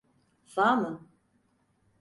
[0.45, 1.07] Sağ mı?